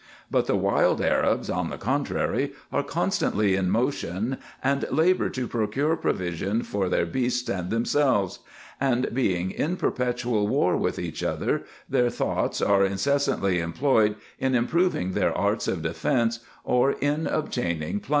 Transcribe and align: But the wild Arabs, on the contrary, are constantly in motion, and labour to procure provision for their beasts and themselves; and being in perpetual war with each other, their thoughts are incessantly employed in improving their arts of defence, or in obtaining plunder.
But 0.31 0.47
the 0.47 0.55
wild 0.55 0.99
Arabs, 0.99 1.47
on 1.47 1.69
the 1.69 1.77
contrary, 1.77 2.53
are 2.71 2.81
constantly 2.81 3.55
in 3.55 3.69
motion, 3.69 4.37
and 4.63 4.83
labour 4.89 5.29
to 5.29 5.47
procure 5.47 5.95
provision 5.95 6.63
for 6.63 6.89
their 6.89 7.05
beasts 7.05 7.47
and 7.49 7.69
themselves; 7.69 8.39
and 8.79 9.13
being 9.13 9.51
in 9.51 9.77
perpetual 9.77 10.47
war 10.47 10.75
with 10.75 10.97
each 10.97 11.21
other, 11.23 11.65
their 11.87 12.09
thoughts 12.09 12.63
are 12.63 12.83
incessantly 12.83 13.59
employed 13.59 14.15
in 14.39 14.55
improving 14.55 15.11
their 15.11 15.37
arts 15.37 15.67
of 15.67 15.83
defence, 15.83 16.39
or 16.63 16.93
in 16.93 17.27
obtaining 17.27 17.99
plunder. 17.99 18.09